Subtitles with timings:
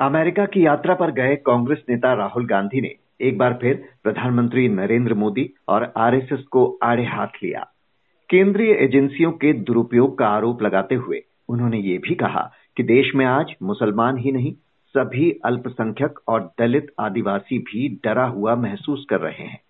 [0.00, 5.14] America की यात्रा पर गए कांग्रेस नेता राहुल गांधी ने एक बार फिर प्रधानमंत्री नरेंद्र
[5.14, 7.66] मोदी और आरएसएस को आड़े हाथ लिया।
[8.30, 13.26] केंद्रीय एजेंसियों के दुरुपयोग का आरोप लगाते हुए उन्होंने ये भी कहा कि देश में
[13.26, 14.52] आज मुसलमान ही नहीं,
[14.94, 19.60] सभी अल्पसंख्यक और दलित आदिवासी भी डरा हुआ महसूस कर रहे हैं।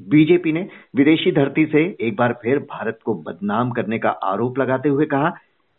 [0.00, 4.88] बीजेपी ने विदेशी धरती से एक बार फिर भारत को बदनाम करने का आरोप लगाते
[4.88, 5.30] हुए कहा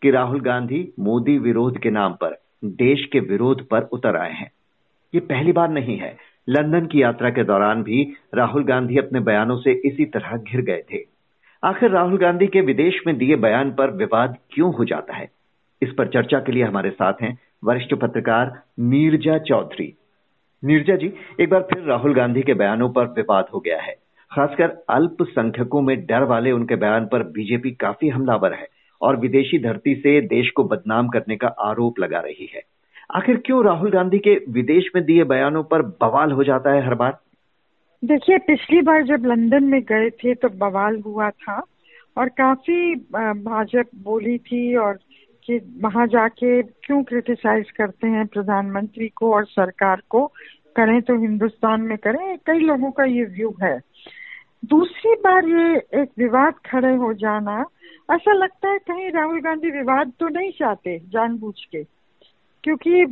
[0.02, 4.50] कि राहुल गांधी मोदी विरोध के नाम पर देश के विरोध पर उतर आए हैं।
[5.14, 6.16] ये पहली बार नहीं है।
[6.48, 10.82] लंदन की यात्रा के दौरान भी राहुल गांधी अपने बयानों से इसी तरह घिर गए
[10.92, 10.98] थे।
[11.64, 15.30] आखिर राहुल गांधी के विदेश में दिए बयान पर विवाद क्यों हो जाता है?
[15.82, 19.96] इस पर चर्चा के लिए हमारे साथ हैं वरिष्ठ पत्रकार नीरजा चौधरी।
[20.64, 23.96] नीरजा जी, एक बार फिर राहुल गांधी के बयानों पर विवाद हो गया है।
[24.32, 29.94] खासकर अल्पसंख्यकों में डर वाले उनके बयान पर बीजेपी काफ़ी हमलावर है। और विदेशी धरती
[29.94, 32.62] से देश को बदनाम करने का आरोप लगा रही है।
[33.14, 36.94] आखिर क्यों राहुल गांधी के विदेश में दिए बयानों पर बवाल हो जाता है हर
[36.94, 37.18] बार?
[38.04, 41.62] देखिए, पिछली बार जब लंदन में गए थे तो बवाल हुआ था
[42.18, 44.98] और काफ़ी भाजपा बोली थी और
[45.44, 50.26] कि वहाँ जाके क्यों क्रिटिसाइज करते हैं प्रधानमंत्री को और सरकार को?
[50.76, 53.80] करें तो हिंदुस्तान में करें, कई लोगों का ये व्यू है।
[54.64, 57.64] दूसरी बार ये एक विवाद खड़े हो जाना
[58.08, 61.82] ऐसा लगता है कहीं राहुल गांधी विवाद तो नहीं चाहते जानबूझ के,
[62.64, 63.04] क्योंकि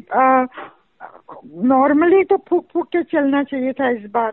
[1.64, 4.32] नॉर्मली तो फूक फूक के चलना चाहिए था इस बार।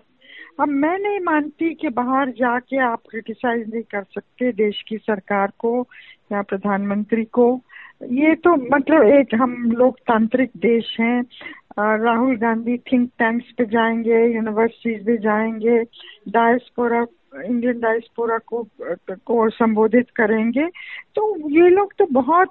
[0.59, 5.51] अब मैं नहीं मानती कि बाहर जाके आप क्रिटिसाइज नहीं कर सकते देश की सरकार
[5.59, 5.79] को
[6.31, 7.47] या प्रधानमंत्री को।
[8.03, 11.21] ये तो मतलब एक हम लोकतांत्रिक देश हैं।
[11.79, 15.81] राहुल गांधी थिंक टैंक्स पे जाएँगे यूनिवर्सिटीज पे जाएँगे
[16.29, 17.03] डायस्पोरा
[17.33, 18.67] इंडियन डायस्पोरा को
[19.25, 20.67] को संबोधित करेंगे।
[21.15, 22.49] तो ये लोग तो बहुत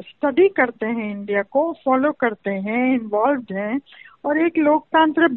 [0.00, 3.80] स्टडी करते हैं इंडिया को फॉलो करते हैं इन्वॉल्व हैं।
[4.24, 5.28] और एक लोकतंत्र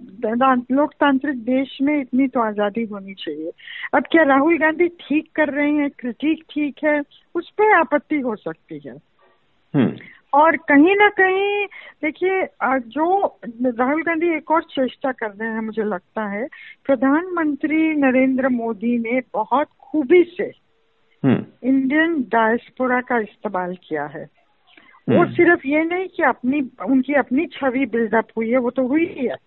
[0.72, 3.52] लोकतांत्रिक देश में इतनी तो आज़ादी होनी चाहिए।
[3.94, 5.90] अब क्या राहुल गांधी ठीक कर रहे हैं?
[5.90, 7.02] क्रिटिक ठीक है?
[7.36, 8.96] उस पर आपत्ति हो सकती है।
[9.74, 9.92] हम्म।
[10.34, 11.66] और कहीं ना कहीं
[12.02, 16.48] देखिए जो राहुल गांधी एक और चेष्टा कर रहे हैं मुझे लगता है
[16.86, 20.52] प्रधानमंत्री नरेंद्र मोदी ने बहुत खूबी से
[21.24, 24.24] हम्म। इंडियन डायस्पोरा का इस्तेमाल किया है
[25.08, 28.88] वो हम्म। सिर्फ़ ये नहीं कि अपनी उनकी अपनी छवि बिल्डअप हुई है वो तो
[28.88, 29.38] हुई ही है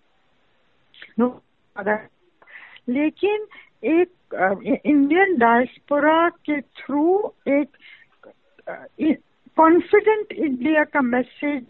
[2.89, 3.47] लेकिन
[3.91, 7.77] एक इंडियन डायस्पोरा के थ्रू एक
[9.61, 11.65] कॉन्फिडेंट इंडिया का मैसेज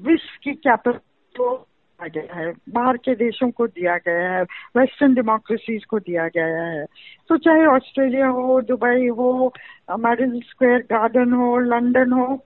[0.00, 0.98] विश्व की कैपिटल
[1.36, 1.56] को
[2.00, 4.42] दिया गया है। बाहर के देशों को दिया गया है।
[4.76, 6.84] वेस्टर्न डेमोक्रेसीज को दिया गया है।
[7.28, 9.52] तो चाहे ऑस्ट्रेलिया हो दुबई हो
[9.98, 12.36] मेडल स्क्वायर गार्डन हो लंदन हो,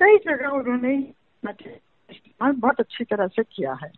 [0.00, 0.94] कई जगह उन्होंने
[1.44, 3.90] इस्तेमाल बहुत अच्छी तरह से किया है।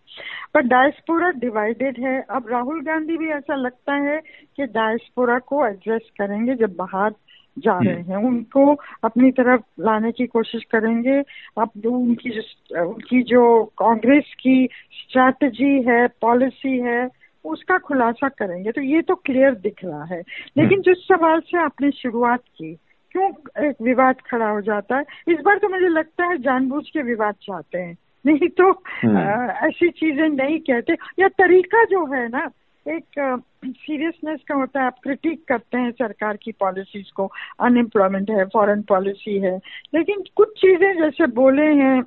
[0.55, 4.21] पर डायस्पोरा डिवाइडेड है। अब राहुल गांधी भी ऐसा लगता है
[4.57, 7.15] कि डायस्पोरा को एड्रेस करेंगे जब बाहर
[7.59, 8.75] जा। रहे हैं। उनको
[9.05, 11.23] अपनी तरफ़ लाने की कोशिश करेंगे।
[11.59, 17.09] अब जो उनकी जो उनकी जो कांग्रेस की स्ट्रैटेजी है पॉलिसी है
[17.45, 20.21] उसका खुलासा करेंगे। तो ये तो क्लियर दिख रहा है।
[20.57, 22.77] लेकिन हम्म। जिस सवाल से आपने शुरुआत की
[23.11, 23.31] क्यों
[23.67, 25.05] एक विवाद खड़ा हो जाता है?
[25.29, 27.97] इस बार तो मुझे लगता है जानबूझ के विवाद चाहते हैं।
[28.27, 29.19] नहीं तो हम्म।
[29.51, 32.51] ऐसी चीज़ें नहीं कहते। या तरीका जो है ना
[32.89, 37.31] एक सीरियसनेस का होता है आप क्रिटिक करते हैं सरकार की पॉलिसीज़ को
[37.61, 39.57] अनएम्प्लॉयमेंट है फॉरेन पॉलिसी है
[39.95, 42.03] लेकिन कुछ चीज़ें जैसे बोले हैं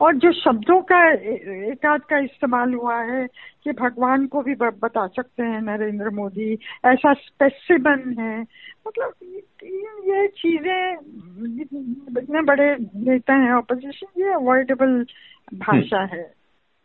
[0.00, 3.26] और जो शब्दों का एक आध का इस्तेमाल हुआ है
[3.64, 6.52] कि भगवान को भी बता सकते हैं नरेंद्र मोदी
[6.86, 9.12] ऐसा स्पेसिबन है मतलब
[10.04, 10.92] ये चीज़ें
[12.18, 15.04] इतने बड़े नेता हैं ऑपोजिशन ये अवॉइडेबल
[15.56, 16.41] भाषा हम्म। है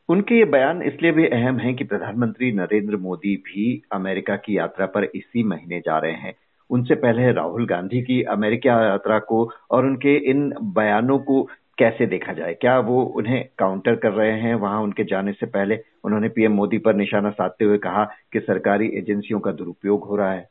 [0.10, 4.86] उनके ये बयान इसलिए भी अहम है कि प्रधानमंत्री नरेंद्र मोदी भी अमेरिका की यात्रा
[4.86, 6.34] पर इसी महीने जा रहे हैं।
[6.70, 11.42] उनसे पहले राहुल गांधी की अमेरिका यात्रा को और उनके इन बयानों को
[11.78, 12.54] कैसे देखा जाए?
[12.54, 14.54] क्या वो उन्हें काउंटर कर रहे हैं?
[14.56, 18.88] वहाँ उनके जाने से पहले उन्होंने पीएम मोदी पर निशाना साधते हुए कहा कि सरकारी
[18.98, 20.48] एजेंसियों का दुरुपयोग हो रहा है।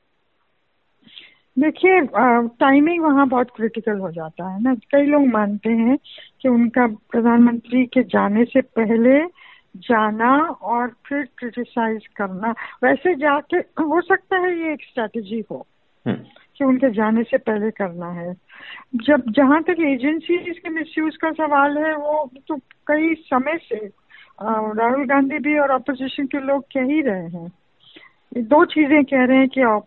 [1.56, 2.00] देखिए
[2.60, 5.96] टाइमिंग वहाँ बहुत क्रिटिकल हो जाता है ना। कई लोग मानते हैं
[6.40, 9.18] कि उनका प्रधानमंत्री के जाने से पहले
[9.80, 10.30] जाना
[10.62, 15.66] और फिर क्रिटिसाइज करना। वैसे जाके हो सकता है ये एक स्ट्रेटेजी हो
[16.06, 16.18] हम्म।
[16.56, 18.34] कि उनके जाने से पहले करना है।
[18.94, 22.56] जब जहाँ तक एजेंसी के मिसयूज का सवाल है वो तो
[22.86, 23.90] कई समय से
[24.42, 27.52] राहुल गांधी भी और अपोजिशन के लोग कह ही रहे हैं।
[28.42, 29.86] दो चीज़ें कह रहे हैं कि आप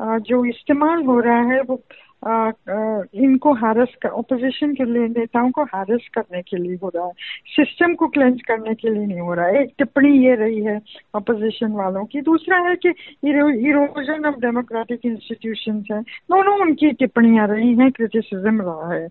[0.00, 1.82] जो इस्तेमाल हो रहा है वो
[2.26, 6.88] आ, आ, इनको हारस कर ओपोजिशन के लिए नेताओं को हारस करने के लिए हो
[6.96, 7.12] रहा है।
[7.46, 10.80] सिस्टम को क्लेंज करने के लिए नहीं हो रहा है। एक टिप्पणी ये रही है
[11.14, 12.88] अपोजिशन वालों की। दूसरा है कि
[13.24, 19.08] इरोजन ऑफ़ डेमोक्रेटिक इंस्टीट्यूशन है। दोनों उनकी टिप्पणियाँ रही हैं क्रिटिसिज्म रहा है।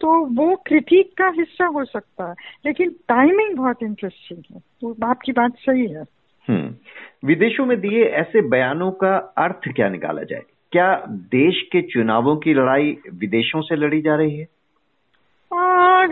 [0.00, 2.34] तो वो क्रिटिक का हिस्सा हो सकता है
[2.66, 6.04] लेकिन टाइमिंग बहुत इंटरेस्टिंग है। तो आपकी बात सही है।
[6.48, 10.42] विदेशों में दिए ऐसे बयानों का अर्थ क्या निकाला जाए?
[10.72, 10.94] क्या
[11.30, 14.46] देश के चुनावों की लड़ाई विदेशों से लड़ी जा रही है?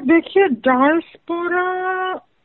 [0.00, 1.65] देखिए, डायस्पोरा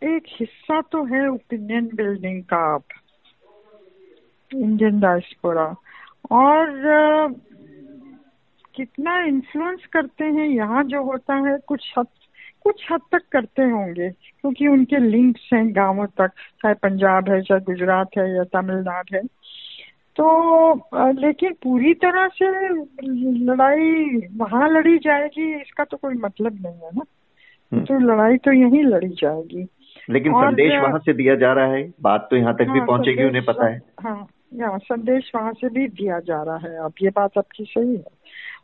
[0.03, 2.79] एक हिस्सा तो है ओपिनियन बिल्डिंग का
[4.51, 5.65] इंडियन डायस्पोरा
[6.31, 7.33] और
[8.75, 12.07] कितना इन्फ्लुएंस करते हैं, यहाँ जो होता है, कुछ हद
[12.65, 16.31] कुछ हद तक करते होंगे क्योंकि उनके लिंक्स हैं गाँवों तक
[16.61, 19.23] चाहे पंजाब है चाहे गुजरात है या तमिलनाडु है।
[20.15, 20.25] तो
[21.21, 22.47] लेकिन पूरी तरह से
[23.45, 27.03] लड़ाई वहाँ लड़ी जाएगी इसका तो कोई मतलब नहीं है ना।
[27.71, 29.67] हम्म। तो लड़ाई तो यहीं लड़ी जाएगी।
[30.09, 33.23] लेकिन संदेश वहाँ से दिया जा रहा है बात तो यहाँ तक हाँ, भी पहुंचेगी
[33.23, 37.09] उन्हें पता है। हाँ या संदेश वहाँ से भी दिया जा रहा है अब ये
[37.09, 38.03] बात आपकी सही है।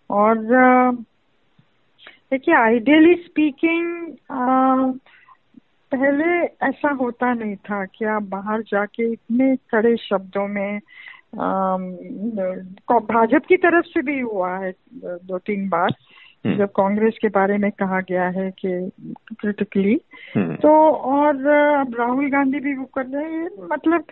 [0.10, 0.38] और
[2.32, 4.16] देखिए आइडियली स्पीकिंग
[5.92, 6.26] पहले
[6.68, 10.80] ऐसा होता नहीं था कि आप बाहर जाके इतने कड़े शब्दों में
[13.12, 14.72] भाजपा की तरफ़ से भी हुआ है
[15.04, 15.96] दो तीन बार
[16.46, 18.92] हम्म। जब कांग्रेस के बारे में कहा गया है कि
[19.40, 20.02] क्रिटिकली
[20.36, 21.36] हम्म। तो और
[21.80, 24.06] अब राहुल गांधी भी वो कर रहे हैं मतलब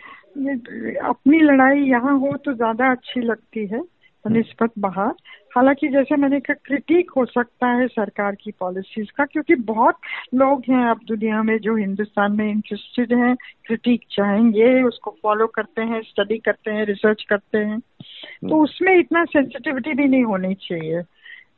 [1.05, 3.81] अपनी लड़ाई यहाँ हो तो ज़्यादा अच्छी लगती है
[4.27, 5.13] निस्बत बाहर
[5.55, 9.95] हालाँकि जैसे मैंने कहा क्रिटिक हो सकता है सरकार की पॉलिसीज़ का क्योंकि बहुत
[10.35, 15.81] लोग हैं अब दुनिया में जो हिंदुस्तान में इंटरेस्टेड हैं क्रिटिक चाहेंगे उसको फॉलो करते
[15.81, 20.53] हैं स्टडी करते हैं रिसर्च करते हैं। तो हम्म। उसमें इतना सेंसिटिविटी भी नहीं होनी
[20.53, 21.03] चाहिए।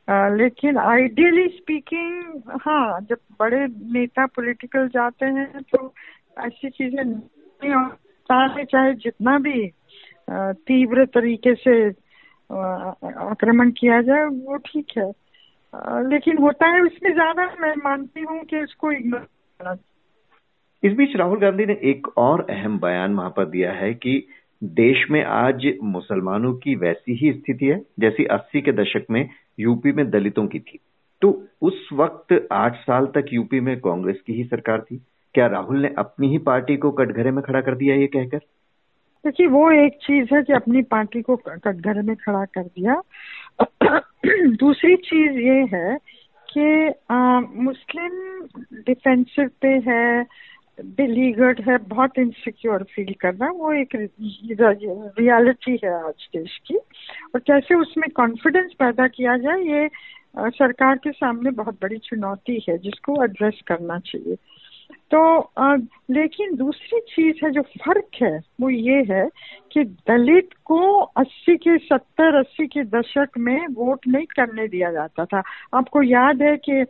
[0.08, 5.94] आ, लेकिन आइडियली स्पीकिंग हाँ जब बड़े नेता पॉलिटिकल जाते हैं तो
[6.38, 9.70] ऐसी चीज़ें नहीं चाहे जितना भी
[10.30, 11.90] तीव्र तरीके से
[12.52, 15.10] आक्रमण किया जाए, वो ठीक है।
[16.08, 19.76] लेकिन होता है, उसमें ज़्यादा मैं मानती हूँ कि उसको इग्नोर करना
[20.82, 24.26] इस बीच राहुल गांधी ने एक और अहम बयान वहाँ पर दिया है कि
[24.62, 29.28] देश में आज मुसलमानों की वैसी ही स्थिति है, जैसी अस्सी के दशक में
[29.60, 30.78] यूपी में दलितों की थी।
[31.22, 31.30] तो
[31.62, 35.00] उस वक्त आठ साल तक यूपी में कांग्रेस की ही सरकार थी।
[35.34, 38.40] क्या राहुल ने अपनी ही पार्टी को कटघरे में खड़ा कर दिया ये कहकर?
[39.26, 43.02] देखिए, वो एक चीज़ है कि अपनी पार्टी को कटघरे में खड़ा कर दिया।
[44.46, 45.98] दूसरी चीज़ ये है
[46.56, 46.88] कि
[47.62, 48.40] मुस्लिम
[48.82, 50.26] डिफेंसिव पे है
[50.84, 53.88] बिलीगड है, बहुत इनसिक्योर फील कर रहा है। वो एक
[55.18, 56.76] रियलिटी है आज देश की।
[57.34, 59.90] और कैसे उसमें कॉन्फिडेंस पैदा किया जाए, ये
[60.38, 64.36] सरकार के सामने बहुत बड़ी चुनौती है, जिसको एड्रेस करना चाहिए।
[65.12, 65.76] तो आ,
[66.10, 69.28] लेकिन दूसरी चीज़ है जो फ़र्क है वो ये है
[69.72, 70.78] कि दलित को
[71.20, 75.42] 80 के 70 80 के दशक में वोट नहीं करने दिया जाता था।
[75.74, 76.80] आपको याद है कि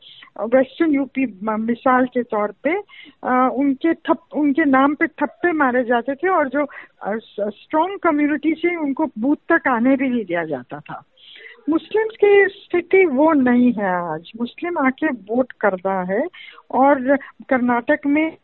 [0.54, 2.76] वेस्टर्न यूपी मिसाल के तौर पे
[3.24, 6.66] आ, उनके थप उनके नाम पे थप्पे मारे जाते थे और जो
[7.50, 11.02] स्ट्रॉन्ग कम्युनिटी से उनको बूथ तक आने भी नहीं दिया जाता था।
[11.68, 16.26] मुस्लिम की स्थिति वो नहीं है आज। मुस्लिम आके वोट कर रहा है
[16.70, 17.16] और
[17.48, 18.36] कर्नाटक में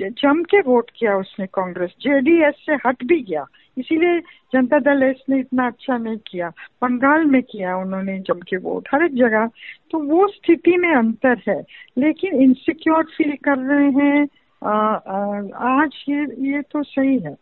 [0.00, 3.46] जम के वोट किया उसने कांग्रेस। जेडीएस से हट भी गया।
[3.78, 6.48] इसीलिए जनता दल एस ने इतना अच्छा नहीं किया।
[6.82, 9.46] बंगाल में किया उन्होंने जम के वोट हर एक जगह।
[9.90, 11.64] तो वो स्थिति में अंतर है।
[11.98, 14.28] लेकिन इनसिक्योर फील कर रहे हैं।
[14.64, 15.42] आ, आ,
[15.80, 17.36] आज ये ये तो सही है।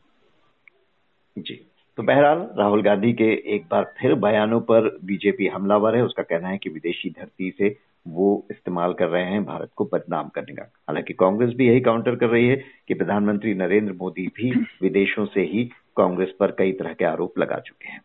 [1.38, 1.65] जी।
[1.96, 6.48] तो बहरहाल, राहुल गांधी के एक बार फिर बयानों पर बीजेपी हमलावर है। उसका कहना
[6.48, 7.76] है कि विदेशी धरती से
[8.08, 12.16] वो इस्तेमाल कर रहे हैं भारत को बदनाम करने का। हालाँकि कांग्रेस भी यही काउंटर
[12.16, 12.56] कर रही है
[12.88, 14.50] कि प्रधानमंत्री नरेंद्र मोदी भी
[14.82, 15.64] विदेशों से ही
[15.96, 18.00] कांग्रेस पर कई तरह के आरोप लगा चुके हैं।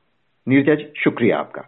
[0.48, 1.62] नीरजा शुक्रिया आपका।